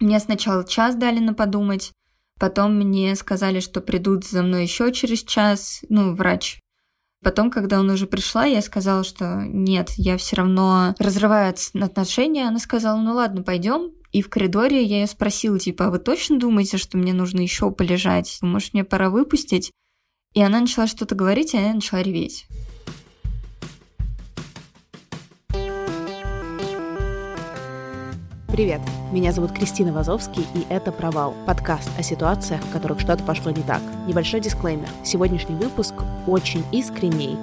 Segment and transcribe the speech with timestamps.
[0.00, 1.92] Мне сначала час дали на подумать,
[2.38, 6.58] потом мне сказали, что придут за мной еще через час, ну, врач.
[7.22, 12.48] Потом, когда он уже пришла, я сказала, что нет, я все равно разрываю отношения.
[12.48, 13.92] Она сказала, ну ладно, пойдем.
[14.10, 17.70] И в коридоре я ее спросила, типа, а вы точно думаете, что мне нужно еще
[17.70, 18.38] полежать?
[18.40, 19.70] Может, мне пора выпустить?
[20.32, 22.46] И она начала что-то говорить, а я начала реветь.
[28.60, 33.50] Привет, меня зовут Кристина Вазовский, и это «Провал»— подкаст о ситуациях, в которых что-то пошло
[33.50, 33.80] не так.
[34.06, 34.86] Небольшой дисклеймер.
[35.02, 35.94] Сегодняшний выпуск
[36.26, 37.38] очень искренний,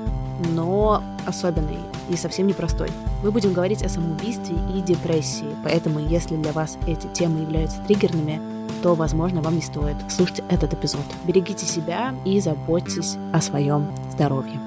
[0.52, 2.90] но особенный и совсем непростой.
[3.24, 8.40] Мы будем говорить о самоубийстве и депрессии, поэтому если для вас эти темы являются триггерными,
[8.84, 11.02] то, возможно, вам не стоит слушать этот эпизод.
[11.26, 14.62] Берегите себя и заботьтесь о своем здоровье.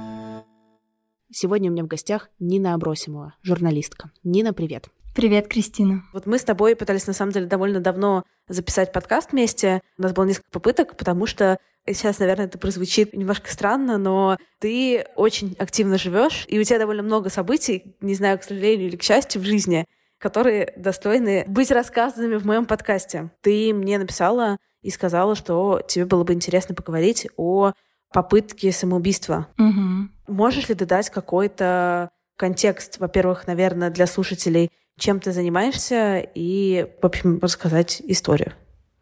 [1.31, 4.11] Сегодня у меня в гостях Нина Абросимова, журналистка.
[4.25, 4.89] Нина, привет.
[5.13, 6.05] Привет, Кристина.
[6.13, 9.83] Вот мы с тобой пытались, на самом деле, довольно давно записать подкаст вместе.
[9.99, 15.05] У нас было несколько попыток, потому что сейчас, наверное, это прозвучит немножко странно, но ты
[15.17, 19.03] очень активно живешь, и у тебя довольно много событий, не знаю, к сожалению или к
[19.03, 19.85] счастью, в жизни,
[20.19, 23.33] которые достойны быть рассказанными в моем подкасте.
[23.41, 27.73] Ты мне написала и сказала, что тебе было бы интересно поговорить о
[28.13, 29.49] попытке самоубийства.
[29.59, 30.35] Угу.
[30.35, 37.07] Можешь ли ты дать какой-то контекст, во-первых, наверное, для слушателей, чем ты занимаешься и, в
[37.07, 38.53] общем, рассказать историю.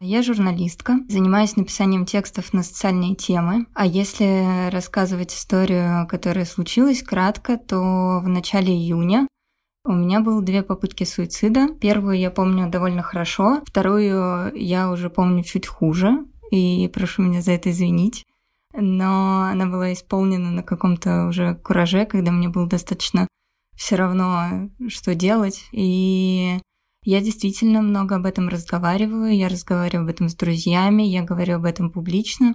[0.01, 3.65] Я журналистка, занимаюсь написанием текстов на социальные темы.
[3.73, 9.27] А если рассказывать историю, которая случилась, кратко, то в начале июня
[9.83, 11.67] у меня было две попытки суицида.
[11.81, 17.51] Первую я помню довольно хорошо, вторую я уже помню чуть хуже, и прошу меня за
[17.51, 18.25] это извинить.
[18.73, 23.27] Но она была исполнена на каком-то уже кураже, когда мне было достаточно
[23.79, 25.63] все равно, что делать.
[25.71, 26.59] И
[27.05, 31.65] я действительно много об этом разговариваю, я разговариваю об этом с друзьями, я говорю об
[31.65, 32.53] этом публично,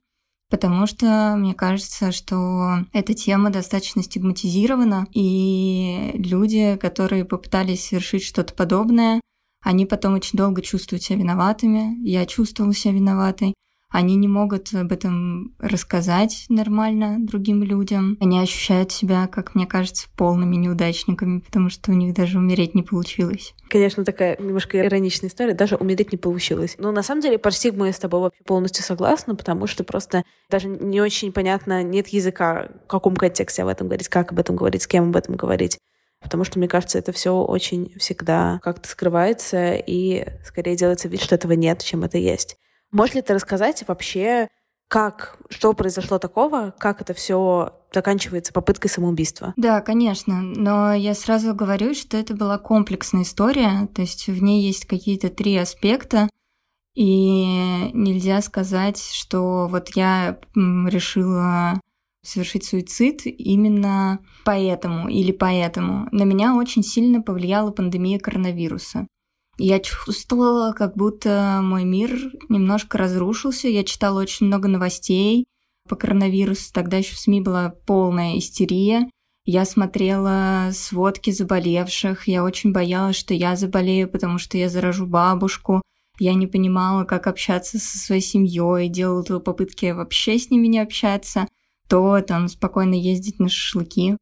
[0.50, 8.52] потому что мне кажется, что эта тема достаточно стигматизирована, и люди, которые попытались совершить что-то
[8.52, 9.22] подобное,
[9.62, 11.96] они потом очень долго чувствуют себя виноватыми.
[12.06, 13.54] Я чувствовала себя виноватой.
[13.94, 18.18] Они не могут об этом рассказать нормально другим людям.
[18.20, 22.82] Они ощущают себя, как мне кажется, полными неудачниками, потому что у них даже умереть не
[22.82, 23.54] получилось.
[23.68, 25.54] Конечно, такая немножко ироничная история.
[25.54, 26.74] Даже умереть не получилось.
[26.76, 30.66] Но на самом деле по я с тобой вообще полностью согласна, потому что просто даже
[30.66, 34.82] не очень понятно, нет языка, в каком контексте об этом говорить, как об этом говорить,
[34.82, 35.78] с кем об этом говорить
[36.20, 41.34] потому что, мне кажется, это все очень всегда как-то скрывается и скорее делается вид, что
[41.34, 42.56] этого нет, чем это есть.
[42.94, 44.48] Можешь ли ты рассказать вообще,
[44.88, 49.52] как, что произошло такого, как это все заканчивается попыткой самоубийства?
[49.56, 54.62] Да, конечно, но я сразу говорю, что это была комплексная история, то есть в ней
[54.64, 56.28] есть какие-то три аспекта,
[56.94, 61.80] и нельзя сказать, что вот я решила
[62.24, 66.08] совершить суицид именно поэтому или поэтому.
[66.12, 69.08] На меня очень сильно повлияла пандемия коронавируса.
[69.56, 72.10] Я чувствовала, как будто мой мир
[72.48, 73.68] немножко разрушился.
[73.68, 75.46] Я читала очень много новостей
[75.88, 76.72] по коронавирусу.
[76.72, 79.08] Тогда еще в СМИ была полная истерия.
[79.44, 82.26] Я смотрела сводки заболевших.
[82.26, 85.82] Я очень боялась, что я заболею, потому что я заражу бабушку.
[86.18, 91.46] Я не понимала, как общаться со своей семьей, делала попытки вообще с ними не общаться,
[91.88, 94.16] то там спокойно ездить на шашлыки.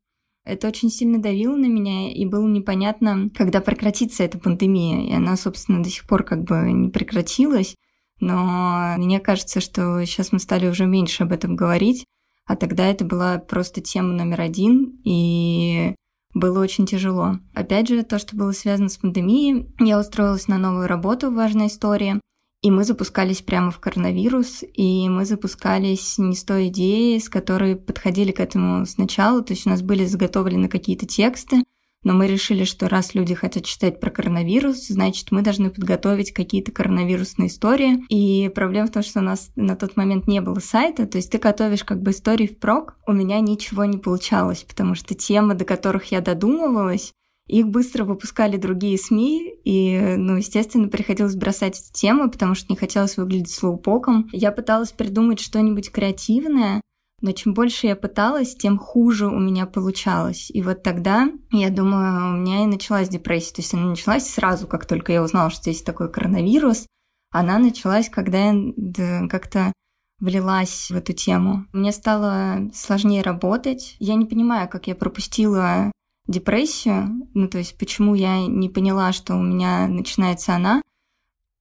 [0.45, 5.09] Это очень сильно давило на меня, и было непонятно, когда прекратится эта пандемия.
[5.09, 7.77] И она, собственно, до сих пор как бы не прекратилась.
[8.19, 12.05] Но мне кажется, что сейчас мы стали уже меньше об этом говорить,
[12.47, 15.95] а тогда это была просто тема номер один, и
[16.35, 17.39] было очень тяжело.
[17.55, 22.21] Опять же, то, что было связано с пандемией, я устроилась на новую работу «Важная история»,
[22.63, 27.75] и мы запускались прямо в коронавирус, и мы запускались не с той идеей, с которой
[27.75, 29.43] подходили к этому сначала.
[29.43, 31.65] То есть у нас были заготовлены какие-то тексты,
[32.05, 36.73] но мы решили, что раз люди хотят читать про коронавирус, значит, мы должны подготовить какие-то
[36.73, 38.05] коронавирусные истории.
[38.09, 41.31] И проблема в том, что у нас на тот момент не было сайта, то есть
[41.31, 42.97] ты готовишь как бы истории впрок.
[43.07, 47.13] У меня ничего не получалось, потому что темы, до которых я додумывалась,
[47.53, 52.77] их быстро выпускали другие СМИ, и, ну, естественно, приходилось бросать эти темы, потому что не
[52.77, 54.27] хотелось выглядеть слоупоком.
[54.33, 56.81] Я пыталась придумать что-нибудь креативное,
[57.21, 60.51] но чем больше я пыталась, тем хуже у меня получалось.
[60.51, 63.57] И вот тогда, я думаю, у меня и началась депрессия.
[63.57, 66.87] То есть она началась сразу, как только я узнала, что есть такой коронавирус.
[67.33, 69.75] Она началась, когда я как-то
[70.21, 71.67] влилась в эту тему.
[71.75, 73.95] Мне стало сложнее работать.
[73.99, 75.93] Я не понимаю, как я пропустила
[76.27, 80.83] депрессию, ну то есть почему я не поняла, что у меня начинается она.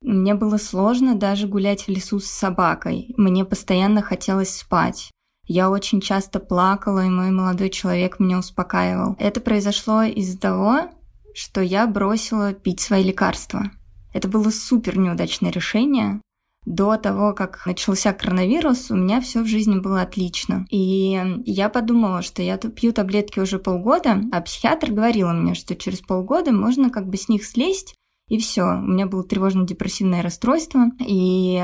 [0.01, 3.13] Мне было сложно даже гулять в лесу с собакой.
[3.17, 5.11] Мне постоянно хотелось спать.
[5.45, 9.15] Я очень часто плакала, и мой молодой человек меня успокаивал.
[9.19, 10.89] Это произошло из-за того,
[11.33, 13.71] что я бросила пить свои лекарства.
[14.13, 16.21] Это было супер неудачное решение,
[16.65, 20.65] до того, как начался коронавирус, у меня все в жизни было отлично.
[20.69, 26.01] И я подумала, что я пью таблетки уже полгода, а психиатр говорила мне, что через
[26.01, 27.95] полгода можно как бы с них слезть,
[28.27, 28.63] и все.
[28.63, 31.61] У меня было тревожно-депрессивное расстройство, и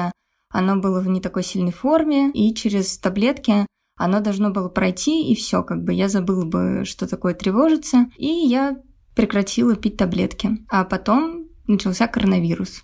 [0.49, 3.65] оно было в не такой сильной форме, и через таблетки
[3.97, 8.27] оно должно было пройти, и все, как бы я забыла бы, что такое тревожиться, и
[8.27, 8.77] я
[9.15, 10.57] прекратила пить таблетки.
[10.69, 12.83] А потом начался коронавирус.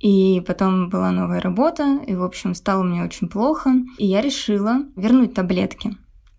[0.00, 3.72] И потом была новая работа, и, в общем, стало мне очень плохо.
[3.98, 5.96] И я решила вернуть таблетки.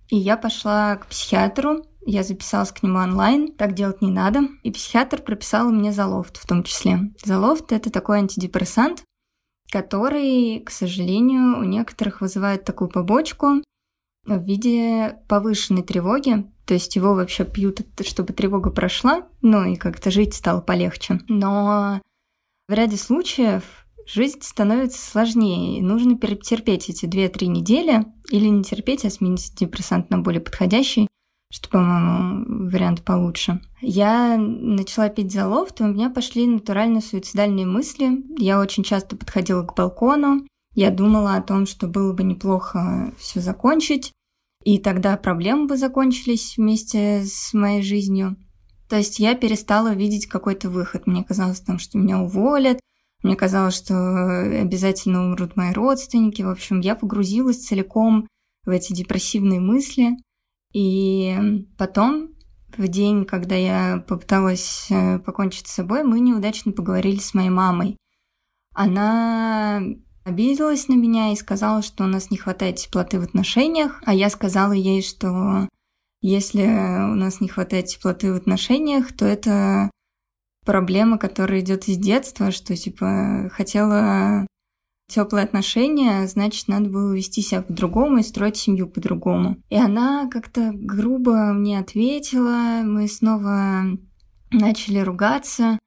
[0.10, 4.44] И я пошла к психиатру, я записалась к нему онлайн, так делать не надо.
[4.64, 7.12] И психиатр прописал мне залофт в том числе.
[7.24, 9.04] Залофт— это такой антидепрессант,
[9.70, 13.62] который, к сожалению, у некоторых вызывает такую побочку
[14.26, 16.46] в виде повышенной тревоги.
[16.66, 21.20] То есть его вообще пьют, чтобы тревога прошла, ну и как-то жить стало полегче.
[21.28, 22.02] Но
[22.68, 23.64] в ряде случаев
[24.06, 30.10] жизнь становится сложнее, и нужно перетерпеть эти 2-3 недели или не терпеть, а сменить депрессант
[30.10, 31.08] на более подходящий,
[31.52, 33.62] что, по-моему, вариант получше.
[33.82, 38.24] Я начала пить залофт, и у меня пошли натурально суицидальные мысли.
[38.38, 43.40] Я очень часто подходила к балкону, я думала о том, что было бы неплохо все
[43.40, 44.12] закончить,
[44.64, 48.36] и тогда проблемы бы закончились вместе с моей жизнью.
[48.90, 51.08] То есть я перестала видеть какой-то выход.
[51.08, 52.80] Мне казалось, там, что меня уволят,
[53.24, 56.42] мне казалось, что обязательно умрут мои родственники.
[56.42, 58.28] В общем, я погрузилась целиком
[58.64, 60.12] в эти депрессивные мысли.
[60.74, 62.30] И потом,
[62.78, 67.98] в день, когда я попыталась э, покончить с собой, мы неудачно поговорили с моей мамой.
[68.74, 69.82] Она
[70.24, 74.30] обиделась на меня и сказала, что у нас не хватает теплоты в отношениях, а я
[74.30, 75.68] сказала ей, что
[76.22, 79.90] если у нас не хватает теплоты в отношениях, то это
[80.66, 84.46] проблема, которая идет из детства, что типа хотела
[85.08, 89.58] теплые отношения, значит, надо было вести себя по-другому и строить семью по-другому.
[89.70, 93.84] И она как-то грубо мне ответила, мы снова
[94.52, 95.80] начали ругаться.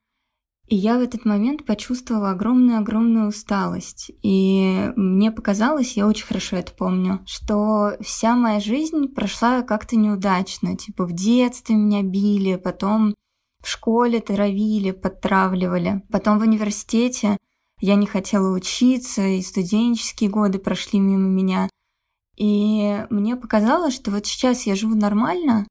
[0.71, 4.09] И я в этот момент почувствовала огромную-огромную усталость.
[4.23, 10.77] И мне показалось, я очень хорошо это помню, что вся моя жизнь прошла как-то неудачно.
[10.77, 13.13] Типа в детстве меня били, потом
[13.61, 16.03] в школе травили, подтравливали.
[16.09, 17.35] Потом в университете
[17.81, 21.67] я не хотела учиться, и студенческие годы прошли мимо меня.
[22.37, 25.67] И мне показалось, что вот сейчас я живу нормально,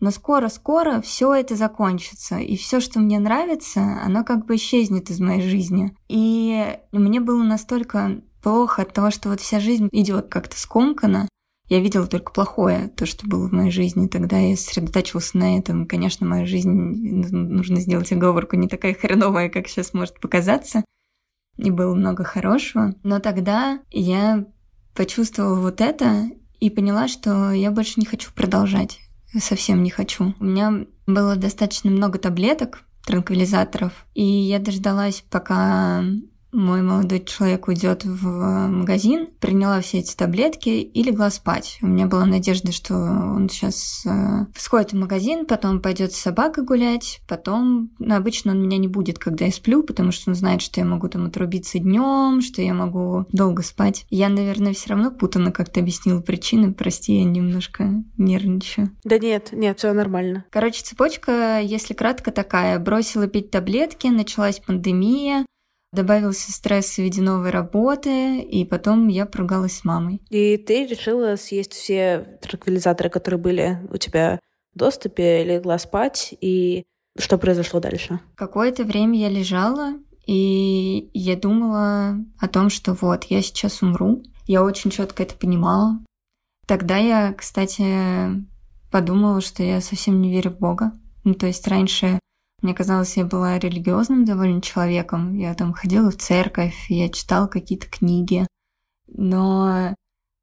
[0.00, 5.20] но скоро-скоро все это закончится, и все, что мне нравится, оно как бы исчезнет из
[5.20, 5.96] моей жизни.
[6.08, 11.28] И мне было настолько плохо от того, что вот вся жизнь идет как-то скомканно.
[11.68, 14.06] Я видела только плохое, то, что было в моей жизни.
[14.06, 15.86] Тогда я сосредотачивался на этом.
[15.86, 20.82] Конечно, моя жизнь, нужно сделать оговорку, не такая хреновая, как сейчас может показаться.
[21.58, 22.94] И было много хорошего.
[23.02, 24.46] Но тогда я
[24.94, 29.00] почувствовала вот это и поняла, что я больше не хочу продолжать
[29.38, 30.34] совсем не хочу.
[30.38, 36.04] У меня было достаточно много таблеток, транквилизаторов, и я дождалась, пока
[36.52, 38.26] мой молодой человек уйдет в
[38.68, 41.78] магазин, приняла все эти таблетки и легла спать.
[41.82, 46.64] У меня была надежда, что он сейчас э, сходит в магазин, потом пойдет с собакой
[46.64, 50.62] гулять, потом ну, обычно он меня не будет, когда я сплю, потому что он знает,
[50.62, 54.06] что я могу там отрубиться днем, что я могу долго спать.
[54.10, 56.72] Я, наверное, все равно путано как-то объяснила причины.
[56.72, 58.90] Прости, я немножко нервничаю.
[59.04, 60.44] Да нет, нет, все нормально.
[60.50, 62.78] Короче, цепочка, если кратко, такая.
[62.78, 65.44] Бросила пить таблетки, началась пандемия,
[65.92, 70.20] Добавился стресс в виде новой работы, и потом я поругалась с мамой.
[70.28, 74.38] И ты решила съесть все транквилизаторы, которые были у тебя
[74.74, 76.84] в доступе, легла спать, и
[77.18, 78.20] что произошло дальше?
[78.36, 79.94] Какое-то время я лежала,
[80.26, 84.22] и я думала о том, что вот, я сейчас умру.
[84.46, 85.98] Я очень четко это понимала.
[86.66, 87.82] Тогда я, кстати,
[88.90, 90.92] подумала, что я совсем не верю в Бога.
[91.24, 92.18] Ну, то есть раньше
[92.60, 95.36] Мне казалось, я была религиозным довольно человеком.
[95.36, 98.46] Я там ходила в церковь, я читала какие-то книги.
[99.06, 99.94] Но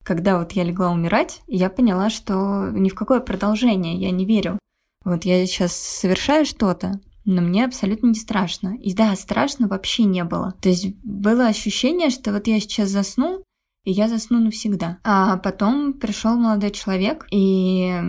[0.03, 4.57] когда вот я легла умирать, я поняла, что ни в какое продолжение я не верю.
[5.03, 8.77] Вот я сейчас совершаю что-то, но мне абсолютно не страшно.
[8.77, 10.53] И да, страшно вообще не было.
[10.61, 13.43] То есть было ощущение, что вот я сейчас засну,
[13.83, 14.99] и я засну навсегда.
[15.03, 18.01] А потом пришел молодой человек, и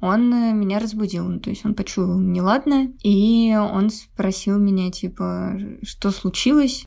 [0.00, 6.10] он меня разбудил, ну, то есть он почуял неладное, и он спросил меня, типа, что
[6.10, 6.84] случилось,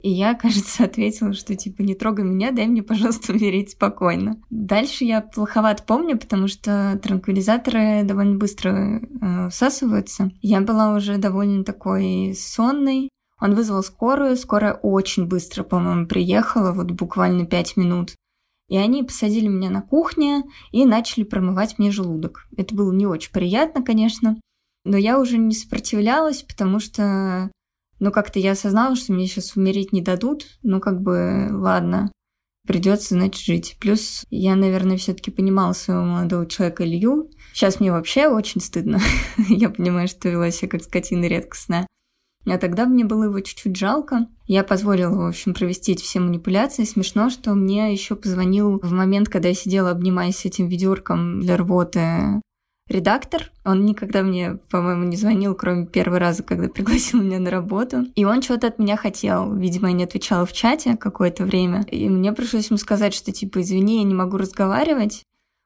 [0.00, 4.40] и я, кажется, ответила, что типа не трогай меня, дай мне, пожалуйста, умереть спокойно.
[4.50, 10.30] Дальше я плоховато помню, потому что транквилизаторы довольно быстро э, всасываются.
[10.40, 13.08] Я была уже довольно такой сонной.
[13.40, 18.14] Он вызвал скорую, скорая очень быстро, по-моему, приехала, вот буквально пять минут.
[18.68, 22.46] И они посадили меня на кухне и начали промывать мне желудок.
[22.56, 24.40] Это было не очень приятно, конечно,
[24.84, 27.50] но я уже не сопротивлялась, потому что
[28.00, 30.46] но как-то я осознала, что мне сейчас умереть не дадут.
[30.62, 32.12] Ну, как бы, ладно,
[32.66, 33.76] придется, значит, жить.
[33.80, 37.30] Плюс я, наверное, все-таки понимала своего молодого человека Илью.
[37.52, 39.00] Сейчас мне вообще очень стыдно.
[39.48, 41.86] я понимаю, что вела себя как скотина редкостная.
[42.52, 44.26] А тогда мне было его чуть-чуть жалко.
[44.46, 46.84] Я позволила, в общем, провести все манипуляции.
[46.84, 51.56] Смешно, что мне еще позвонил в момент, когда я сидела, обнимаясь с этим ведерком для
[51.56, 52.40] рвоты
[52.88, 53.50] редактор.
[53.64, 58.06] Он никогда мне, по-моему, не звонил, кроме первого раза, когда пригласил меня на работу.
[58.14, 59.54] И он что-то от меня хотел.
[59.54, 61.82] Видимо, я не отвечала в чате какое-то время.
[61.90, 65.22] И мне пришлось ему сказать, что типа, извини, я не могу разговаривать.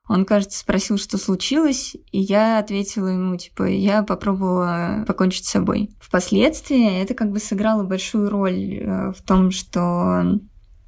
[0.09, 5.91] Он, кажется, спросил, что случилось, и я ответила ему, типа, я попробовала покончить с собой.
[6.01, 10.41] Впоследствии это как бы сыграло большую роль э, в том, что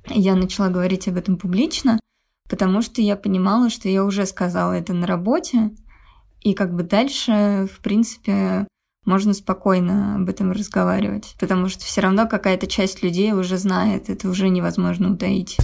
[0.08, 2.00] я начала говорить об этом публично,
[2.48, 5.70] потому что я понимала, что я уже сказала это на работе,
[6.40, 8.66] и как бы дальше, в принципе,
[9.06, 14.28] можно спокойно об этом разговаривать, потому что все равно какая-то часть людей уже знает, это
[14.28, 15.56] уже невозможно утаить.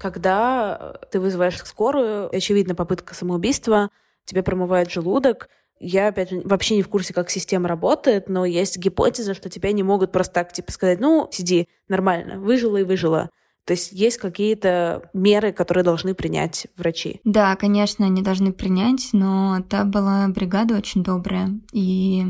[0.00, 3.90] Когда ты вызываешь скорую, очевидно, попытка самоубийства,
[4.24, 8.78] тебе промывают желудок, я, опять же, вообще не в курсе, как система работает, но есть
[8.78, 13.28] гипотеза, что тебя не могут просто так, типа, сказать, ну, сиди, нормально, выжила и выжила.
[13.66, 17.20] То есть есть какие-то меры, которые должны принять врачи?
[17.24, 21.50] Да, конечно, они должны принять, но та была бригада очень добрая.
[21.72, 22.24] И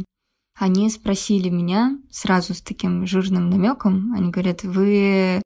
[0.59, 4.13] они спросили меня сразу с таким жирным намеком.
[4.17, 5.41] Они говорят, вы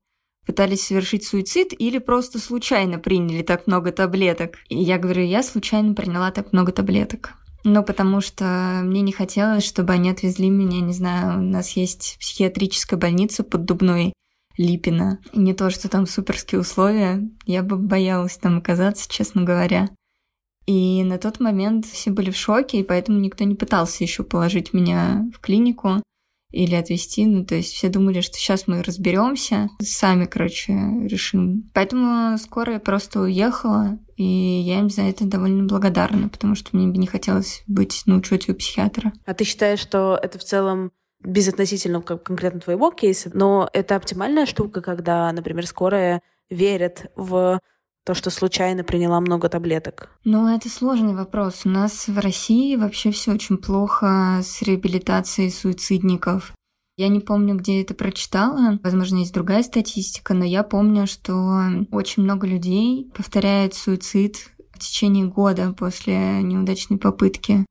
[0.47, 4.57] пытались совершить суицид или просто случайно приняли так много таблеток?
[4.69, 7.35] И я говорю, я случайно приняла так много таблеток.
[7.65, 12.19] Ну, потому что мне не хотелось, чтобы они отвезли меня, не знаю, у нас есть
[12.21, 14.13] психиатрическая больница под Дубной
[14.59, 15.19] Липина.
[15.33, 17.27] И не то, что там суперские условия.
[17.47, 19.89] Я бы боялась там оказаться, честно говоря.
[20.67, 24.73] И на тот момент все были в шоке, и поэтому никто не пытался еще положить
[24.73, 26.03] меня в клинику
[26.55, 27.27] или отвезти.
[27.27, 31.65] Ну, то есть все думали, что сейчас мы разберемся, сами, короче, решим.
[31.75, 36.87] Поэтому скоро я просто уехала, и я им за это довольно благодарна, потому что мне
[36.87, 39.13] бы не хотелось быть на учете у психиатра.
[39.27, 44.47] А ты считаешь, что это в целом безотносительно как конкретно твоего кейса, но это оптимальная
[44.47, 47.61] штука, когда, например, скорая верят в
[48.05, 50.11] то, что случайно приняла много таблеток?
[50.25, 51.63] Ну, это сложный вопрос.
[51.65, 56.53] У нас в России вообще все очень плохо с реабилитацией суицидников.
[56.97, 58.79] Я не помню, где это прочитала.
[58.85, 65.27] Возможно, есть другая статистика, но я помню, что очень много людей повторяют суицид в течение
[65.27, 67.65] года после неудачной попытки.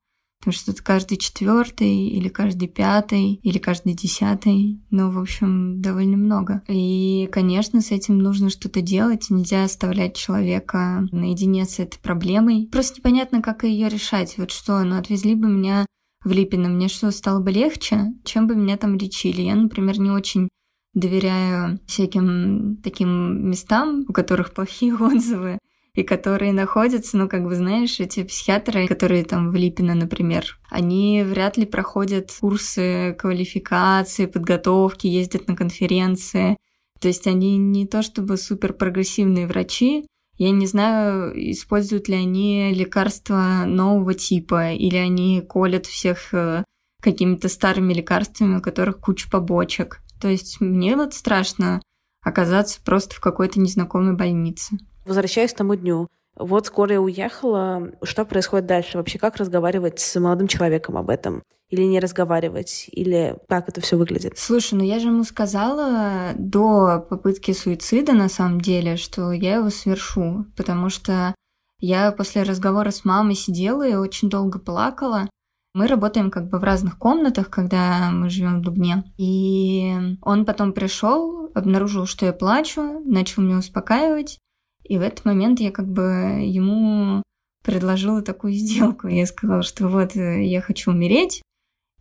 [0.44, 4.82] Потому что это каждый четвертый, или каждый пятый, или каждый десятый.
[4.92, 6.62] Ну, в общем, довольно много.
[6.68, 9.30] И, конечно, с этим нужно что-то делать.
[9.30, 12.68] Нельзя оставлять человека наедине с этой проблемой.
[12.70, 14.38] Просто непонятно, как ее решать.
[14.38, 15.86] Вот что, ну, отвезли бы меня
[16.26, 19.44] в Липино, мне что, стало бы легче, чем бы меня там лечили?
[19.44, 20.50] Я, например, не очень
[20.94, 25.58] доверяю всяким таким местам, у которых плохие отзывы
[25.96, 31.24] и которые находятся, ну, как бы, знаешь, эти психиатры, которые там в Липино, например, они
[31.24, 36.58] вряд ли проходят курсы квалификации, подготовки, ездят на конференции.
[37.00, 40.08] То есть они не то чтобы супер прогрессивные врачи,
[40.38, 46.64] я не знаю, используют ли они лекарства нового типа, или они колят всех э,
[47.02, 50.00] какими-то старыми лекарствами, у которых куча побочек.
[50.20, 51.82] То есть мне вот страшно
[52.24, 54.78] оказаться просто в какой-то незнакомой больнице.
[55.06, 57.92] Возвращаясь к тому дню, вот скоро я уехала.
[58.04, 58.98] Что происходит дальше?
[58.98, 61.44] Вообще, как разговаривать с молодым человеком об этом?
[61.74, 64.38] или не разговаривать, или как это все выглядит?
[64.38, 69.72] Слушай, ну я же ему сказала до попытки суицида, на самом деле, что я его
[69.72, 71.34] свершу, потому что
[71.80, 75.28] я после разговора с мамой сидела и очень долго плакала.
[75.74, 79.04] Мы работаем как бы в разных комнатах, когда мы живем в Дубне.
[79.18, 84.38] И он потом пришел, обнаружил, что я плачу, начал меня успокаивать.
[84.84, 87.24] И в этот момент я как бы ему
[87.64, 89.08] предложила такую сделку.
[89.08, 91.42] Я сказала, что вот э, я хочу умереть,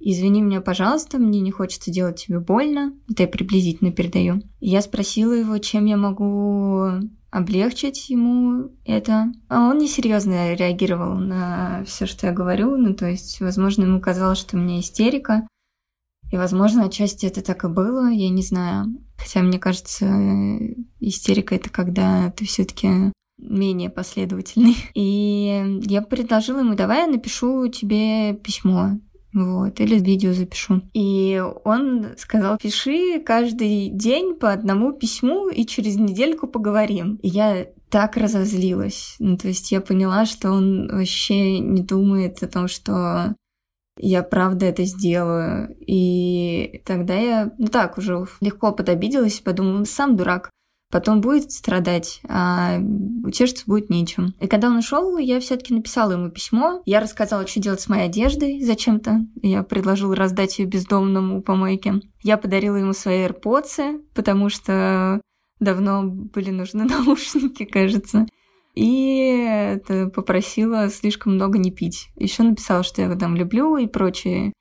[0.02, 2.92] извини меня, пожалуйста, мне не хочется делать тебе больно.
[3.08, 4.42] Это я приблизительно передаю.
[4.60, 6.88] Я спросила его, чем я могу
[7.30, 9.32] облегчить ему это.
[9.48, 12.76] А он несерьезно реагировал на все, что я говорю.
[12.76, 15.46] Ну, то есть, возможно, ему казалось, что у меня истерика.
[16.30, 18.86] И, возможно, отчасти это так и было, я не знаю.
[19.16, 20.06] Хотя, мне кажется,
[21.08, 24.76] истерика это когда ты все-таки менее последовательный.
[24.94, 28.98] И я предложила ему, давай я напишу тебе письмо.
[29.34, 30.82] Вот, или видео запишу.
[30.92, 37.18] И он сказал, пиши каждый день по одному письму, и через недельку поговорим.
[37.22, 39.16] И я так разозлилась.
[39.18, 43.34] Ну, то есть я поняла, что он вообще не думает о том, что
[43.98, 45.76] я правда это сделаю.
[45.80, 50.50] И тогда я, ну так, уже легко подобиделась, подумала, сам дурак
[50.92, 52.78] потом будет страдать, а
[53.24, 54.34] утешиться будет нечем.
[54.40, 56.82] И когда он ушел, я все-таки написала ему письмо.
[56.84, 59.20] Я рассказала, что делать с моей одеждой зачем-то.
[59.42, 61.94] Я предложила раздать ее бездомному у помойки.
[62.22, 65.22] Я подарила ему свои AirPods, потому что
[65.58, 68.26] давно были нужны наушники, кажется.
[68.74, 69.78] И
[70.14, 72.08] попросила слишком много не пить.
[72.16, 74.52] Еще написала, что я его там люблю и прочие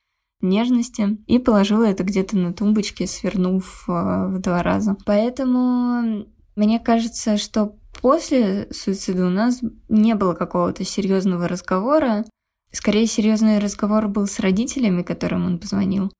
[0.41, 4.97] нежности и положила это где-то на тумбочке, свернув э, в два раза.
[5.05, 12.25] Поэтому мне кажется, что после суицида у нас не было какого-то серьезного разговора.
[12.71, 16.11] Скорее, серьезный разговор был с родителями, которым он позвонил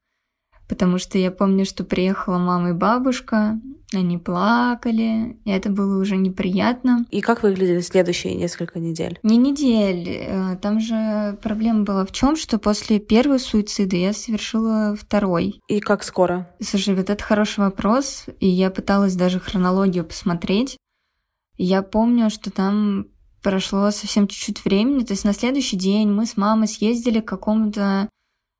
[0.71, 3.59] потому что я помню, что приехала мама и бабушка,
[3.93, 7.05] они плакали, и это было уже неприятно.
[7.11, 9.19] И как выглядели следующие несколько недель?
[9.23, 10.07] Не недель.
[10.09, 15.61] Э, там же проблема была в чем, что после первого суицида я совершила второй.
[15.67, 16.49] И как скоро?
[16.61, 20.77] Слушай, вот это хороший вопрос, и я пыталась даже хронологию посмотреть.
[21.57, 23.07] Я помню, что там
[23.41, 28.09] прошло совсем чуть-чуть времени, то есть на следующий день мы с мамой съездили к какому-то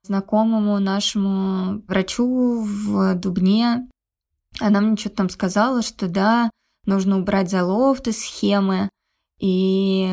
[0.04, 3.88] знакомому нашему врачу в Дубне.
[4.62, 6.50] Она мне что-то там сказала, что да,
[6.86, 8.90] нужно убрать залофты, схемы,
[9.40, 10.08] и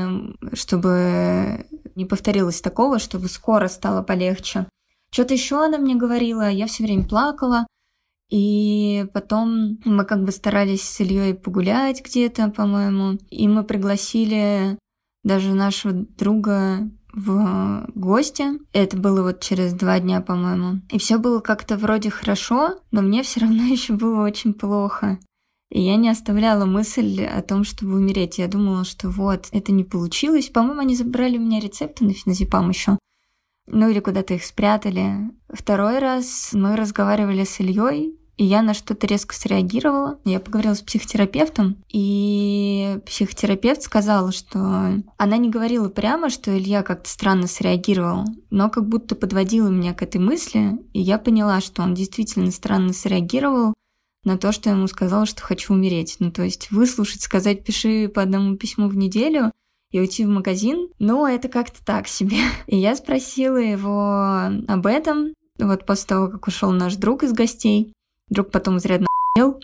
[0.54, 4.66] чтобы не повторилось такого, чтобы скоро стало полегче.
[5.10, 7.66] Что-то еще она мне говорила, я все время плакала,
[8.30, 14.78] и потом мы как бы старались с Ильей погулять где-то, по-моему, и мы пригласили
[15.24, 18.44] даже нашего друга в гости.
[18.72, 20.80] Это было вот через два дня, по-моему.
[20.90, 25.18] И все было как-то вроде хорошо, но мне все равно еще было очень плохо.
[25.70, 28.38] И я не оставляла мысль о том, чтобы умереть.
[28.38, 30.48] Я думала, что вот, это не получилось.
[30.48, 32.98] По-моему, они забрали у меня рецепты на феназепам еще.
[33.66, 35.30] Ну или куда-то их спрятали.
[35.50, 40.18] Второй раз мы разговаривали с Ильей, и я на что-то резко среагировала.
[40.24, 47.10] Я поговорила с психотерапевтом, и психотерапевт сказал, что она не говорила прямо, что Илья как-то
[47.10, 51.94] странно среагировал, но как будто подводила меня к этой мысли, и я поняла, что он
[51.94, 53.74] действительно странно среагировал
[54.24, 56.16] на то, что я ему сказала, что хочу умереть.
[56.20, 59.52] Ну, то есть выслушать, сказать, пиши по одному письму в неделю,
[59.90, 62.36] и уйти в магазин, но это как-то так себе.
[62.66, 67.94] И я спросила его об этом, вот после того, как ушел наш друг из гостей.
[68.30, 69.60] Друг потом изрядно ел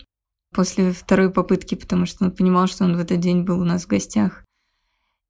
[0.53, 3.83] после второй попытки, потому что он понимал, что он в этот день был у нас
[3.83, 4.43] в гостях.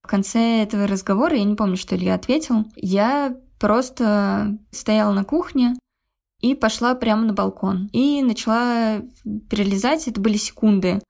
[0.04, 5.74] В конце этого разговора, я не помню, что Илья ответил, я просто стояла на кухне
[6.42, 7.90] и пошла прямо на балкон.
[7.92, 9.02] И начала
[9.50, 11.02] перелезать, это были секунды.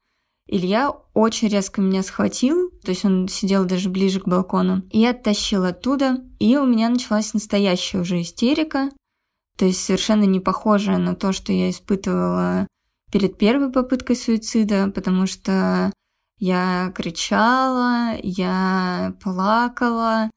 [0.48, 5.66] Илья очень резко меня схватил, то есть он сидел даже ближе к балкону, и оттащил
[5.66, 8.92] оттуда, и у меня началась настоящая уже истерика.
[9.58, 12.68] То есть совершенно не похожее на то, что я испытывала
[13.12, 15.91] перед первой попыткой суицида, потому что
[16.38, 20.30] я кричала, я плакала,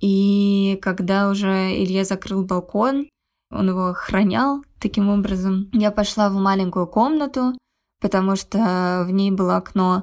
[0.00, 3.08] и когда уже Илья закрыл балкон,
[3.50, 7.52] он его охранял таким образом, я пошла в маленькую комнату,
[8.00, 10.02] потому что в ней было окно,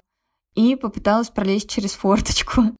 [0.55, 2.75] и попыталась пролезть через форточку.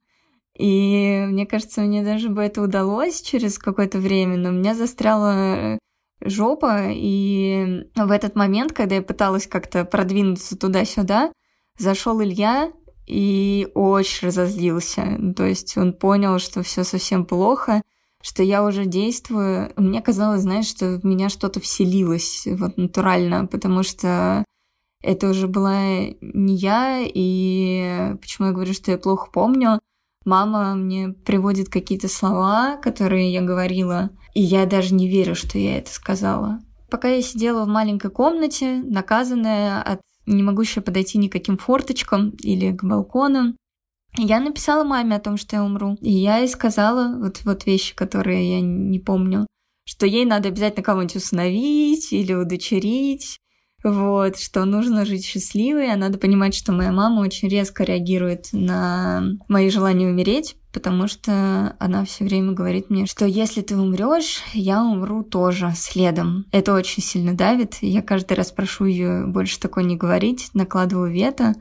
[0.58, 5.80] И мне кажется, мне даже бы это удалось через какое-то время, но у меня застряла
[6.24, 11.32] жопа, и в этот момент, когда я пыталась как-то продвинуться туда-сюда,
[11.78, 12.72] зашел Илья
[13.08, 15.18] и очень разозлился.
[15.36, 17.82] То есть он понял, что все совсем плохо,
[18.22, 19.72] что я уже действую.
[19.78, 24.46] Мне казалось, знаешь, что в меня что-то вселилось вот натурально, потому что
[25.02, 25.82] это уже была
[26.22, 29.80] не я, и почему я говорю, что я плохо помню,
[30.25, 35.77] мама мне приводит какие-то слова, которые я говорила, и я даже не верю, что я
[35.77, 36.60] это сказала.
[36.89, 42.84] Пока я сидела в маленькой комнате, наказанная от не могущая подойти никаким форточкам или к
[42.84, 43.55] балконам,
[44.17, 45.97] я написала маме о том, что я умру.
[46.01, 49.47] И я ей сказала вот, вот вещи, которые я не помню,
[49.86, 53.38] что ей надо обязательно кого-нибудь усыновить или удочерить,
[53.84, 59.24] вот, что нужно жить счастливой, а надо понимать, что моя мама очень резко реагирует на
[59.48, 64.84] мои желания умереть, потому что она все время говорит мне, что если ты умрешь, я
[64.84, 66.46] умру тоже следом.
[66.52, 67.78] Это очень сильно давит.
[67.82, 71.56] Я каждый раз прошу ее больше такое не говорить, накладываю вето,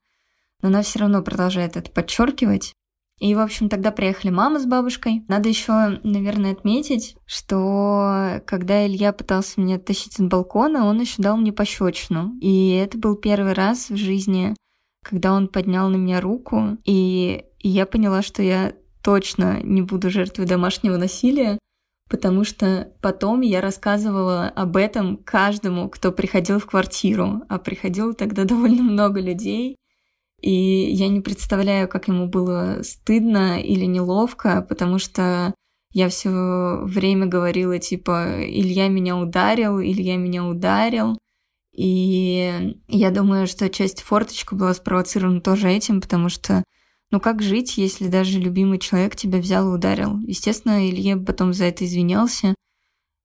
[0.62, 2.74] но она все равно продолжает это подчеркивать.
[3.20, 5.24] И, в общем, тогда приехали мама с бабушкой.
[5.28, 11.36] Надо еще, наверное, отметить, что когда Илья пытался меня тащить с балкона, он еще дал
[11.36, 12.32] мне пощечину.
[12.40, 14.56] И это был первый раз в жизни,
[15.04, 20.46] когда он поднял на меня руку, и я поняла, что я точно не буду жертвой
[20.46, 21.58] домашнего насилия,
[22.08, 28.44] потому что потом я рассказывала об этом каждому, кто приходил в квартиру, а приходило тогда
[28.44, 29.76] довольно много людей,
[30.40, 35.54] и я не представляю, как ему было стыдно или неловко, потому что
[35.92, 41.18] я все время говорила, типа, Илья меня ударил, Илья меня ударил.
[41.74, 46.64] И я думаю, что часть форточка была спровоцирована тоже этим, потому что
[47.10, 50.18] ну как жить, если даже любимый человек тебя взял и ударил?
[50.20, 52.54] Естественно, Илья потом за это извинялся.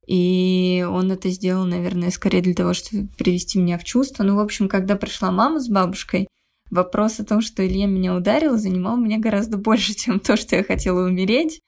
[0.07, 4.23] И он это сделал, наверное, скорее для того, чтобы привести меня в чувство.
[4.23, 6.27] Ну, в общем, когда пришла мама с бабушкой,
[6.75, 10.63] вопрос о том, что Илья меня ударил, занимал меня гораздо больше, чем то, что я
[10.63, 11.61] хотела умереть.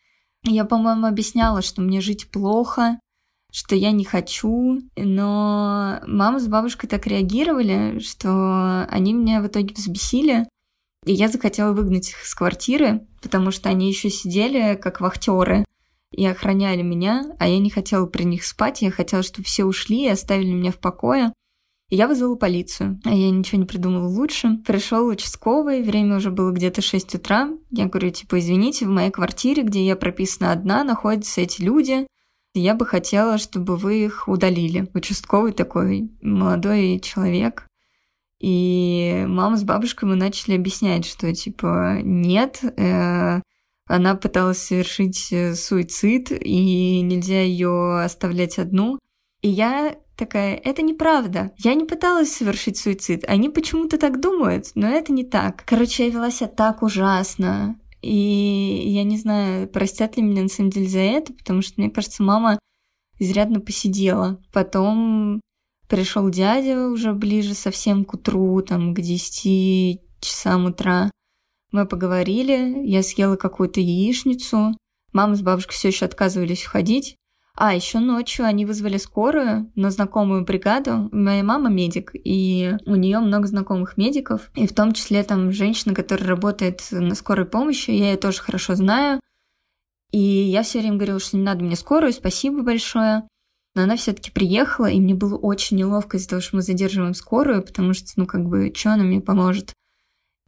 [0.43, 3.00] Я, по-моему, объясняла, что мне жить плохо,
[3.52, 9.74] что я не хочу, но мама с бабушкой так реагировали, что они меня в итоге
[9.74, 10.48] взбесили,
[11.06, 15.65] и я захотела выгнать их с квартиры, потому что они еще сидели как вахтеры
[16.12, 20.04] и охраняли меня, а я не хотела при них спать, я хотела, чтобы все ушли
[20.04, 21.34] и оставили меня в покое.
[21.89, 24.58] Я вызвала полицию, а я ничего не придумала лучше.
[24.65, 27.50] Пришел участковый, время уже было где-то 6 утра.
[27.71, 32.06] Я говорю, типа, извините, в моей квартире, где я прописана одна, находятся эти люди.
[32.54, 34.89] Я бы хотела, чтобы вы их удалили.
[34.93, 37.67] Участковый такой молодой человек.
[38.39, 43.41] И мама с бабушкой мы начали объяснять, что, типа, нет, э,
[43.88, 49.00] она пыталась совершить э, суицид, и нельзя ее оставлять одну.
[49.41, 51.51] И я такая, это неправда.
[51.58, 53.23] Я не пыталась совершить суицид.
[53.27, 55.63] Они почему-то так думают, но это не так.
[55.65, 57.80] Короче, я вела себя так ужасно.
[58.01, 61.89] И я не знаю, простят ли меня на самом деле за это, потому что, мне
[61.89, 62.60] кажется, мама
[63.19, 64.41] изрядно посидела.
[64.51, 65.41] Потом
[65.88, 71.12] пришел дядя уже ближе совсем к утру, там, к 10 часам утра.
[71.71, 74.77] Мы поговорили, я съела какую-то яичницу.
[75.12, 77.15] Мама с бабушкой все еще отказывались уходить.
[77.60, 81.10] А, еще ночью они вызвали скорую на знакомую бригаду.
[81.12, 85.96] Моя мама медик, и у нее много знакомых медиков, и в том числе там женщина,
[85.96, 89.20] которая работает на скорой помощи, я ее тоже хорошо знаю.
[90.12, 93.28] И я все время говорила, что не надо мне скорую, спасибо большое.
[93.74, 97.63] Но она все-таки приехала, и мне было очень неловко из-за того, что мы задерживаем скорую,
[97.63, 99.74] потому что, ну, как бы, что она мне поможет?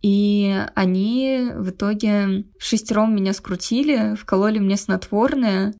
[0.04, 5.74] И они в итоге шестером меня скрутили, вкололи мне снотворное,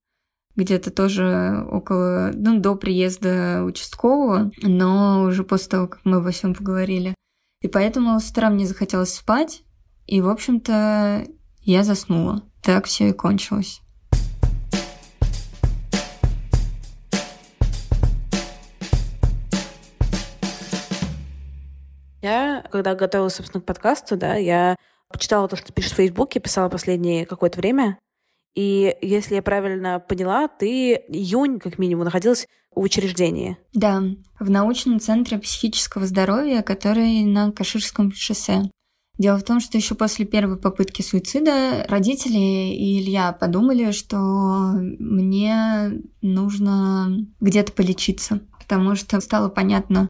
[0.60, 6.54] где-то тоже около, ну, до приезда участкового, но уже после того, как мы обо всем
[6.54, 7.16] поговорили.
[7.62, 9.64] И поэтому с утра мне захотелось спать,
[10.06, 11.26] и, в общем-то,
[11.62, 12.44] я заснула.
[12.62, 13.82] Так все и кончилось.
[22.22, 24.76] Я, когда готовилась, собственно, к подкасту, да, я
[25.10, 27.98] почитала то, что ты пишешь в Фейсбуке, писала последнее какое-то время,
[28.56, 33.58] и если я правильно поняла, ты июнь, как минимум, находилась в учреждении.
[33.74, 34.04] Да,
[34.40, 38.70] в научном центре психического здоровья, который на Каширском шоссе.
[39.18, 45.92] Дело в том, что еще после первой попытки суицида родители и Илья подумали, что мне
[46.22, 50.08] нужно где-то полечиться, потому что стало понятно,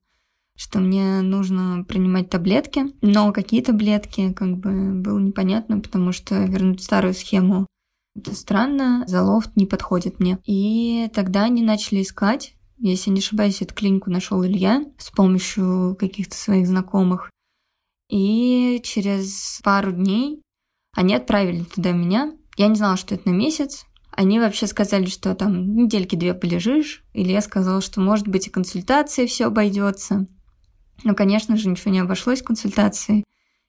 [0.55, 6.83] что мне нужно принимать таблетки, но какие таблетки, как бы было непонятно, потому что вернуть
[6.83, 7.65] старую схему
[8.19, 10.39] это странно, залофт не подходит мне.
[10.45, 12.53] И тогда они начали искать.
[12.77, 17.29] Если не ошибаюсь, эту клинику нашел Илья с помощью каких-то своих знакомых.
[18.09, 20.41] И через пару дней
[20.95, 22.33] они отправили туда меня.
[22.57, 23.85] Я не знала, что это на месяц.
[24.11, 28.51] Они вообще сказали, что там недельки две полежишь, или я сказала, что может быть и
[28.51, 30.27] консультация все обойдется.
[31.03, 33.23] Но, конечно же, ничего не обошлось консультацией.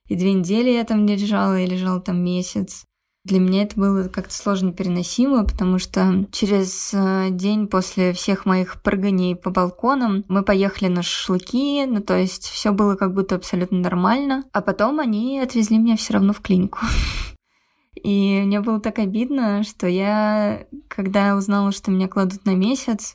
[0.09, 2.85] И две недели я там не лежала, я лежала там месяц.
[3.23, 8.81] Для меня это было как-то сложно переносимо, потому что через э, день после всех моих
[8.81, 13.77] прыганий по балконам мы поехали на шашлыки, ну то есть все было как будто абсолютно
[13.77, 14.43] нормально.
[14.53, 16.79] А потом они отвезли меня все равно в клинику.
[18.03, 23.13] И мне было так обидно, что я, когда узнала, что меня кладут на месяц,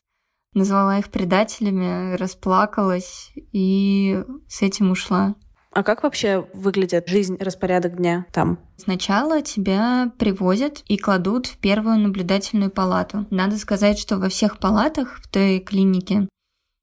[0.53, 5.35] назвала их предателями, расплакалась и с этим ушла.
[5.77, 8.57] А как вообще выглядит жизнь, распорядок дня там?
[8.77, 13.27] Сначала тебя привозят и кладут в первую наблюдательную палату.
[13.29, 16.27] Надо сказать, что во всех палатах в той клинике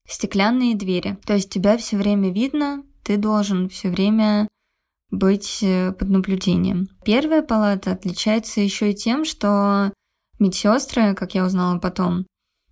[0.08, 1.18] стеклянные двери.
[1.26, 4.46] То есть тебя все время видно, ты должен все время
[5.10, 6.86] быть э, под наблюдением.
[7.04, 9.92] Первая палата отличается еще и тем, что
[10.38, 12.28] медсестры, как я узнала потом,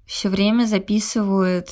[0.06, 1.68] все время записывают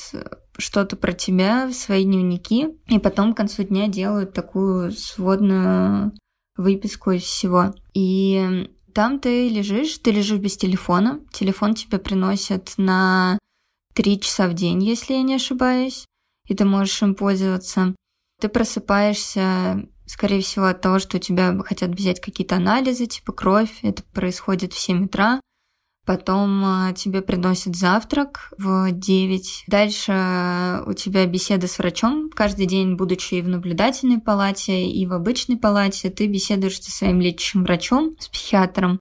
[0.61, 6.13] что-то про тебя в свои дневники, и потом к концу дня делают такую сводную
[6.57, 7.75] выписку из всего.
[7.95, 13.39] И там ты лежишь, ты лежишь без телефона, телефон тебе приносят на
[13.95, 16.07] три часа в день, если я не ошибаюсь,
[16.49, 17.95] и ты можешь им пользоваться.
[18.41, 23.79] Ты просыпаешься, скорее всего, от того, что у тебя хотят взять какие-то анализы, типа кровь,
[23.83, 25.41] это происходит в 7 утра,
[26.07, 29.65] Потом а, тебе приносят завтрак в 9.
[29.69, 32.31] Дальше а, у тебя беседа с врачом.
[32.31, 37.21] Каждый день, будучи и в наблюдательной палате, и в обычной палате, ты беседуешь со своим
[37.21, 38.99] лечащим врачом, с психиатром.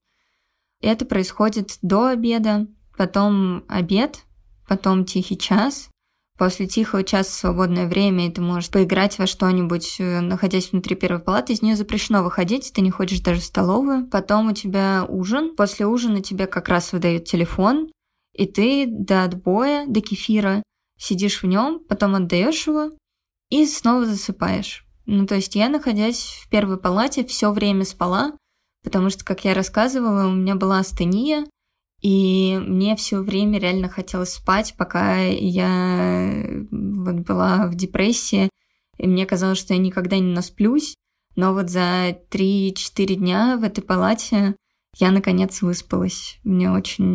[0.82, 4.26] Это происходит до обеда, потом обед,
[4.68, 5.90] потом тихий час,
[6.40, 11.20] После тихого часа свободное время, и ты можешь поиграть во что-нибудь, э, находясь внутри первой
[11.20, 11.52] палаты.
[11.52, 14.08] Из нее запрещено выходить, ты не ходишь даже в столовую.
[14.08, 15.54] Потом у тебя ужин.
[15.58, 17.90] После ужина тебе как раз выдают телефон,
[18.34, 20.64] и ты до отбоя, до кефира
[20.98, 22.92] сидишь в нем, потом отдаешь его
[23.50, 24.86] и снова засыпаешь.
[25.06, 28.32] Ну, то есть я, находясь в первой палате, все время спала,
[28.82, 31.48] потому что, как я рассказывала, у меня была астения,
[32.02, 38.50] и мне все время реально хотелось спать, пока я вот была в депрессии.
[38.98, 40.96] И мне казалось, что я никогда не насплюсь.
[41.36, 44.56] Но вот за 3-4 дня в этой палате
[44.98, 46.40] я наконец выспалась.
[46.44, 47.06] Мне очень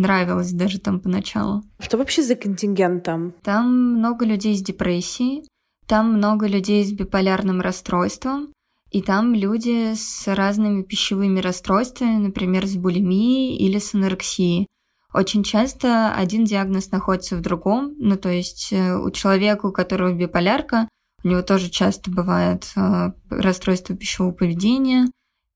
[0.00, 1.62] нравилось даже там поначалу.
[1.78, 3.32] Что вообще за контингент там?
[3.42, 5.44] Там много людей с депрессией,
[5.86, 8.52] там много людей с биполярным расстройством,
[8.92, 14.66] и там люди с разными пищевыми расстройствами, например, с булимией или с анорексией.
[15.14, 20.12] Очень часто один диагноз находится в другом, ну то есть э, у человека, у которого
[20.12, 20.88] биполярка,
[21.24, 25.08] у него тоже часто бывает э, расстройство пищевого поведения,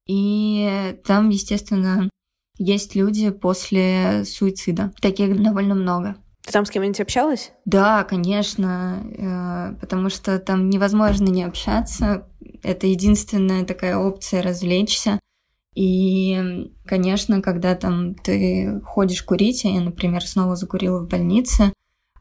[0.06, 2.08] и там, естественно,
[2.58, 4.92] есть люди после суицида.
[5.00, 6.16] Таких довольно много.
[6.46, 7.52] Ты там с кем-нибудь общалась?
[7.64, 12.28] Да, конечно, э, потому что там невозможно не общаться.
[12.66, 15.20] Это единственная такая опция развлечься.
[15.76, 21.72] И, конечно, когда там ты ходишь курить, а я, например, снова закурила в больнице,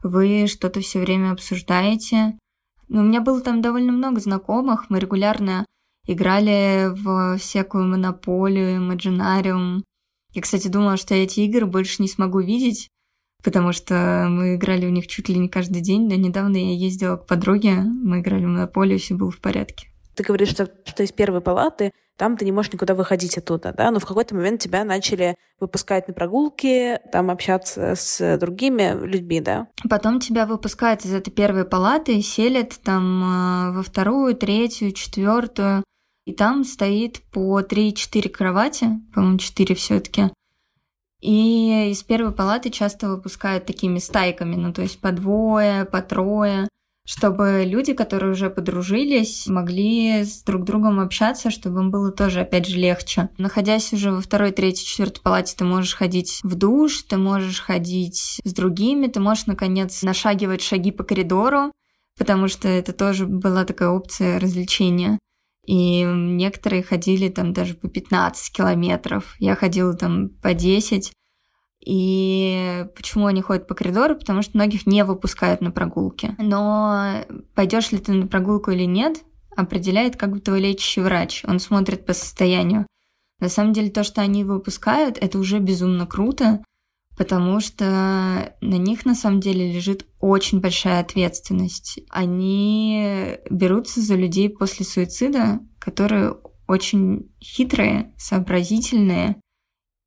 [0.04, 2.38] вы что-то все время обсуждаете.
[2.86, 5.66] Ну, у меня было там довольно много знакомых, мы регулярно
[6.06, 9.82] играли в всякую монополию, имаджинариум.
[10.32, 12.88] Я, кстати, думала, что я эти игры больше не смогу видеть,
[13.42, 16.06] потому что мы играли в них чуть ли не каждый день.
[16.08, 19.88] Но недавно я ездила к подруге, мы играли в монополию, все было в порядке.
[20.16, 23.90] Ты говоришь, что, что из первой палаты там ты не можешь никуда выходить оттуда, да,
[23.90, 29.68] но в какой-то момент тебя начали выпускать на прогулки, там общаться с другими людьми, да?
[29.88, 35.84] Потом тебя выпускают из этой первой палаты и селят там а, во вторую, третью, четвертую,
[36.24, 40.30] и там стоит по 3-4 кровати, по-моему, 4 все таки
[41.20, 46.68] и из первой палаты часто выпускают такими стайками, ну то есть по двое, по трое,
[47.06, 52.66] чтобы люди, которые уже подружились, могли с друг другом общаться, чтобы им было тоже, опять
[52.66, 53.28] же, легче.
[53.38, 58.40] Находясь уже во второй, третьей, четвертой палате, ты можешь ходить в душ, ты можешь ходить
[58.44, 61.70] с другими, ты можешь, наконец, нашагивать шаги по коридору,
[62.18, 65.18] потому что это тоже была такая опция развлечения.
[65.64, 69.36] И некоторые ходили там даже по 15 километров.
[69.38, 71.12] Я ходила там по 10.
[71.86, 74.16] И почему они ходят по коридору?
[74.16, 76.34] Потому что многих не выпускают на прогулки.
[76.38, 77.22] Но
[77.54, 79.22] пойдешь ли ты на прогулку или нет,
[79.56, 81.44] определяет как бы твой лечащий врач.
[81.46, 82.86] Он смотрит по состоянию.
[83.38, 86.64] На самом деле то, что они выпускают, это уже безумно круто,
[87.16, 92.00] потому что на них на самом деле лежит очень большая ответственность.
[92.10, 99.36] Они берутся за людей после суицида, которые очень хитрые, сообразительные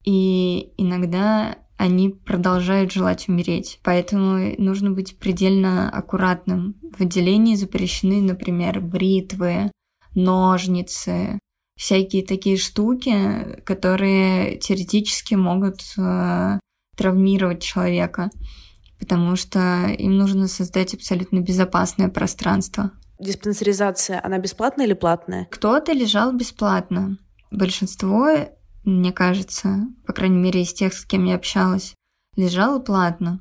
[0.03, 3.79] и иногда они продолжают желать умереть.
[3.83, 6.75] Поэтому нужно быть предельно аккуратным.
[6.97, 9.71] В отделении запрещены, например, бритвы,
[10.13, 11.39] ножницы,
[11.77, 16.59] всякие такие штуки, которые теоретически могут э,
[16.97, 18.29] травмировать человека,
[18.99, 22.91] потому что им нужно создать абсолютно безопасное пространство.
[23.21, 25.47] Диспансеризация, она бесплатная или платная?
[25.49, 27.17] Кто-то лежал бесплатно.
[27.51, 28.27] Большинство
[28.83, 31.95] мне кажется, по крайней мере, из тех, с кем я общалась,
[32.35, 33.39] лежала платно.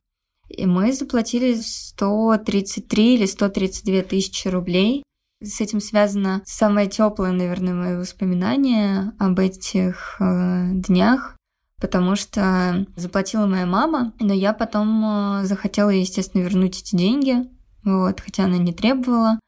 [0.49, 5.03] И мы заплатили 133 или 132 тысячи рублей.
[5.43, 11.37] С этим связано самое теплое, наверное, мои воспоминания об этих э, днях,
[11.81, 17.49] потому что заплатила моя мама, но я потом э, захотела, естественно, вернуть эти деньги,
[17.85, 19.39] вот, хотя она не требовала.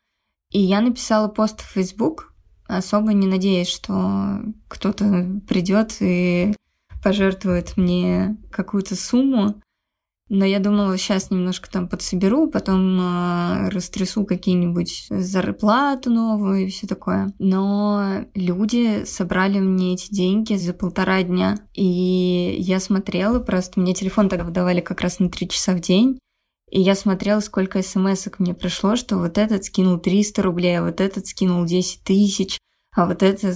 [0.53, 2.30] И я написала пост в Facebook,
[2.78, 6.54] особо не надеясь, что кто-то придет и
[7.02, 9.61] пожертвует мне какую-то сумму.
[10.33, 16.87] Но я думала, сейчас немножко там подсоберу, потом э, растрясу какие-нибудь зарплату новую и все
[16.87, 17.35] такое.
[17.40, 21.56] Но люди собрали мне эти деньги за полтора дня.
[21.74, 26.20] И я смотрела просто, мне телефон тогда выдавали как раз на три часа в день.
[26.70, 31.00] И я смотрела, сколько смс мне пришло, что вот этот скинул 300 рублей, а вот
[31.00, 32.59] этот скинул 10 тысяч,
[32.94, 33.52] а вот эта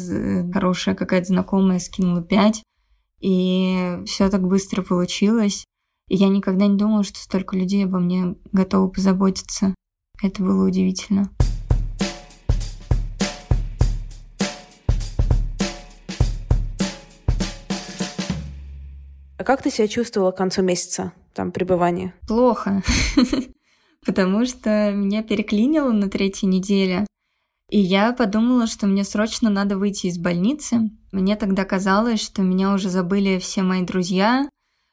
[0.53, 2.63] хорошая какая-то знакомая скинула 5.
[3.21, 5.65] И все так быстро получилось.
[6.09, 9.75] И я никогда не думала, что столько людей обо мне готовы позаботиться.
[10.21, 11.31] Это было удивительно.
[19.39, 21.13] А как ты себя чувствовала к концу месяца?
[21.35, 22.15] Там пребывания?
[22.27, 22.83] Плохо,
[24.07, 27.07] потому что меня переклинило на третьей неделе.
[27.71, 30.91] И я подумала, что мне срочно надо выйти из больницы.
[31.13, 34.49] Мне тогда казалось, что меня уже забыли все мои друзья,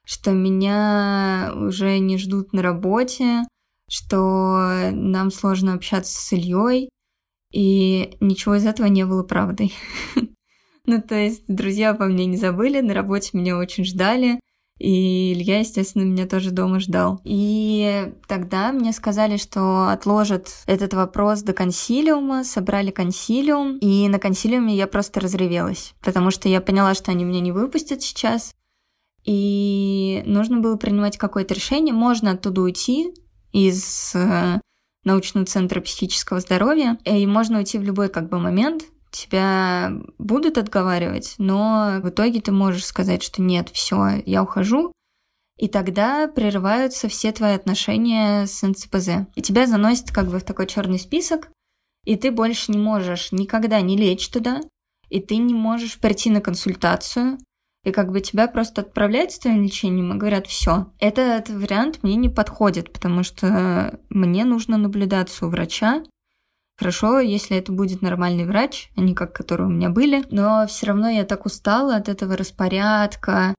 [0.05, 3.43] что меня уже не ждут на работе,
[3.89, 6.89] что нам сложно общаться с Ильей.
[7.51, 9.73] И ничего из этого не было правдой.
[10.87, 14.39] Ну, то есть друзья по мне не забыли, на работе меня очень ждали.
[14.81, 17.21] И Илья, естественно, меня тоже дома ждал.
[17.23, 24.75] И тогда мне сказали, что отложат этот вопрос до консилиума, собрали консилиум, и на консилиуме
[24.75, 28.55] я просто разревелась, потому что я поняла, что они меня не выпустят сейчас,
[29.23, 31.93] и нужно было принимать какое-то решение.
[31.93, 33.13] Можно оттуда уйти
[33.51, 34.59] из э,
[35.03, 41.35] научного центра психического здоровья, и можно уйти в любой как бы момент, тебя будут отговаривать,
[41.37, 44.93] но в итоге ты можешь сказать, что нет, все, я ухожу,
[45.57, 49.27] и тогда прерываются все твои отношения с НЦПЗ.
[49.35, 51.49] И тебя заносят как бы в такой черный список,
[52.03, 54.61] и ты больше не можешь никогда не лечь туда,
[55.09, 57.37] и ты не можешь прийти на консультацию,
[57.83, 62.15] и как бы тебя просто отправляют с твоим лечением и говорят, все, этот вариант мне
[62.15, 66.03] не подходит, потому что мне нужно наблюдаться у врача,
[66.81, 70.87] Хорошо, если это будет нормальный врач, а не как которые у меня были, но все
[70.87, 73.53] равно я так устала от этого распорядка,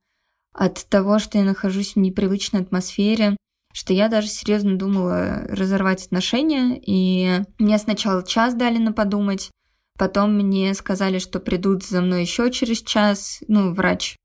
[0.53, 3.37] от того, что я нахожусь в непривычной атмосфере,
[3.73, 9.53] что я даже серьезно думала разорвать отношения, и мне сначала час дали на подумать,
[9.97, 14.17] потом мне сказали, что придут за мной еще через час, ну, врач.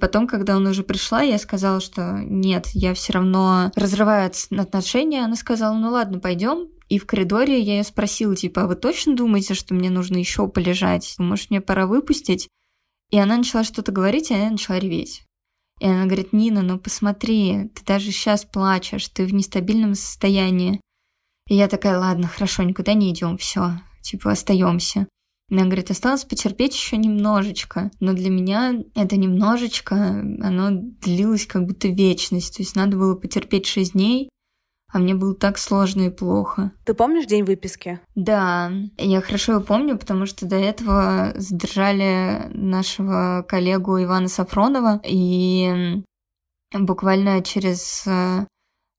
[0.00, 5.26] Потом, когда он уже пришла, я сказала, что нет, я все равно разрываю отношения.
[5.26, 9.14] Она сказала, ну ладно, пойдем, и в коридоре я ее спросила, типа, а вы точно
[9.14, 11.14] думаете, что мне нужно еще полежать?
[11.18, 12.48] Может, мне пора выпустить?
[13.10, 15.22] И она начала что-то говорить, и я начала реветь.
[15.78, 20.80] И она говорит, Нина, ну посмотри, ты даже сейчас плачешь, ты в нестабильном состоянии.
[21.48, 25.06] И я такая, ладно, хорошо, никуда не идем, все, типа остаемся.
[25.48, 27.92] Она говорит, осталось потерпеть еще немножечко.
[28.00, 32.56] Но для меня это немножечко, оно длилось как будто вечность.
[32.56, 34.28] То есть надо было потерпеть шесть дней,
[34.92, 36.72] а мне было так сложно и плохо.
[36.84, 38.00] Ты помнишь день выписки?
[38.14, 46.02] Да, я хорошо его помню, потому что до этого задержали нашего коллегу Ивана Сафронова, и
[46.72, 48.46] буквально через э,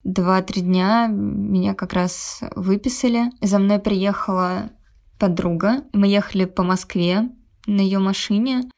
[0.04, 3.32] два-три дня меня как раз выписали.
[3.42, 4.72] За мной приехала
[5.20, 5.84] подруга.
[5.94, 7.30] Мы ехали по Москве
[7.68, 8.70] на ее машине.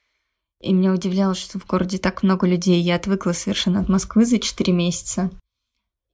[0.61, 2.81] И меня удивляло, что в городе так много людей.
[2.81, 5.29] Я отвыкла совершенно от Москвы за 4 месяца.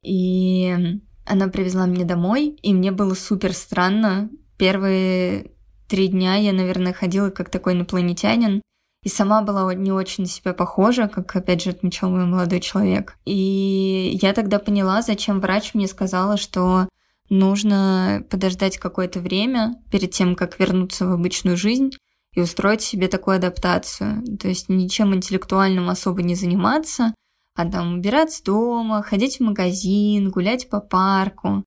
[0.04, 4.30] И она привезла меня домой, и мне было супер странно.
[4.58, 5.52] Первые
[5.88, 8.62] три дня я, наверное, ходила как такой инопланетянин,
[9.04, 13.18] и сама была не очень на себя похожа, как, опять же, отмечал мой молодой человек.
[13.26, 16.90] И я тогда поняла, зачем врач мне сказала, что
[17.30, 21.92] нужно подождать какое-то время перед тем, как вернуться в обычную жизнь,
[22.34, 24.24] и устроить себе такую адаптацию.
[24.38, 27.14] То есть ничем интеллектуальным особо не заниматься,
[27.60, 31.66] а там убираться дома, ходить в магазин, гулять по парку.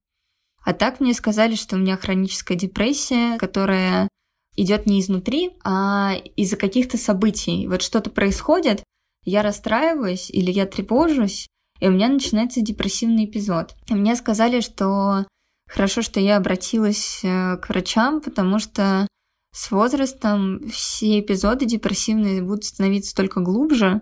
[0.64, 4.08] А так мне сказали, что у меня хроническая депрессия, которая
[4.56, 7.66] идет не изнутри, а из-за каких-то событий.
[7.68, 8.82] Вот что-то происходит,
[9.26, 11.46] я расстраиваюсь или я тревожусь,
[11.78, 13.74] и у меня начинается депрессивный эпизод.
[13.90, 15.26] И мне сказали, что
[15.68, 19.06] хорошо, что я обратилась э, к врачам, потому что
[19.54, 24.00] с возрастом все эпизоды депрессивные будут становиться только глубже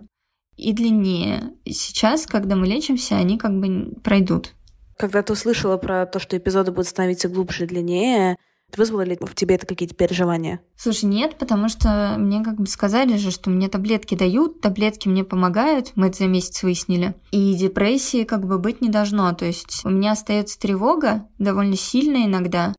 [0.55, 1.53] и длиннее.
[1.65, 4.53] Сейчас, когда мы лечимся, они как бы пройдут.
[4.97, 8.37] Когда ты услышала про то, что эпизоды будут становиться глубже и длиннее,
[8.77, 10.61] Вызвало ли в тебе это какие-то переживания?
[10.75, 15.23] Слушай, нет, потому что мне как бы сказали же, что мне таблетки дают, таблетки мне
[15.23, 17.15] помогают, мы это за месяц выяснили.
[17.31, 19.31] И депрессии как бы быть не должно.
[19.33, 22.73] То есть у меня остается тревога довольно сильная иногда,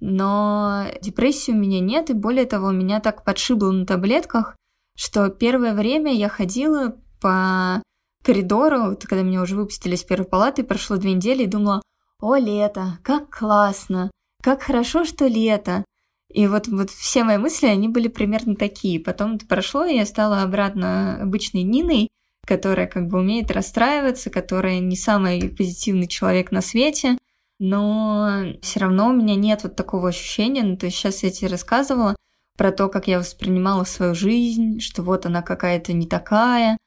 [0.00, 4.56] но депрессии у меня нет, и более того, меня так подшибло на таблетках,
[4.96, 6.96] что первое время я ходила
[7.26, 7.82] по
[8.24, 11.82] коридору, когда меня уже выпустили из первой палаты, прошло две недели, и думала,
[12.20, 14.12] о, лето, как классно,
[14.44, 15.84] как хорошо, что лето.
[16.32, 19.00] И вот, вот все мои мысли, они были примерно такие.
[19.00, 22.10] Потом это прошло, и я стала обратно обычной Ниной,
[22.46, 27.18] которая как бы умеет расстраиваться, которая не самый позитивный человек на свете,
[27.58, 31.48] но все равно у меня нет вот такого ощущения, ну то есть сейчас я тебе
[31.48, 32.14] рассказывала
[32.56, 36.78] про то, как я воспринимала свою жизнь, что вот она какая-то не такая.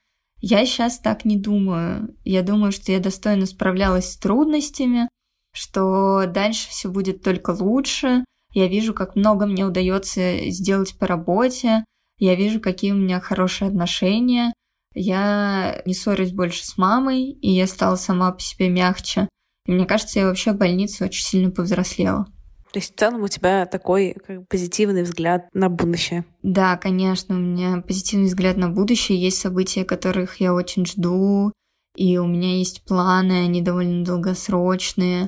[0.42, 2.16] Я сейчас так не думаю.
[2.24, 5.10] Я думаю, что я достойно справлялась с трудностями,
[5.54, 8.24] что дальше все будет только лучше.
[8.54, 11.84] Я вижу, как много мне удается сделать по работе.
[12.18, 14.54] Я вижу, какие у меня хорошие отношения.
[14.94, 19.30] Я не ссорюсь больше с мамой, и я стала сама по себе мягче.
[19.66, 22.28] И мне кажется, я вообще в больнице очень сильно повзрослела.
[22.72, 26.24] То есть в целом у тебя такой как, позитивный взгляд на будущее.
[26.44, 29.20] Да, конечно, у меня позитивный взгляд на будущее.
[29.20, 31.52] Есть события, которых я очень жду,
[31.96, 35.28] и у меня есть планы, они довольно долгосрочные.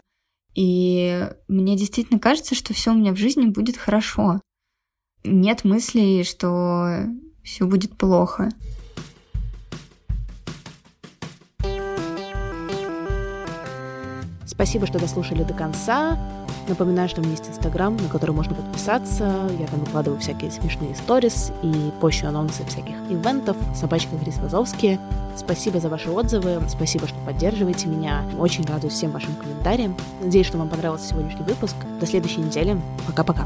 [0.53, 4.39] И мне действительно кажется, что все у меня в жизни будет хорошо.
[5.23, 7.05] Нет мыслей, что
[7.43, 8.49] все будет плохо.
[14.45, 16.40] Спасибо, что дослушали до конца.
[16.71, 19.49] Напоминаю, что у меня есть Инстаграм, на который можно подписаться.
[19.59, 23.57] Я там выкладываю всякие смешные сторис и пощу анонсы всяких ивентов.
[23.75, 24.97] Собачка Крис Вазовский.
[25.35, 26.61] Спасибо за ваши отзывы.
[26.69, 28.23] Спасибо, что поддерживаете меня.
[28.39, 29.97] Очень радуюсь всем вашим комментариям.
[30.21, 31.75] Надеюсь, что вам понравился сегодняшний выпуск.
[31.99, 32.79] До следующей недели.
[33.05, 33.45] Пока-пока.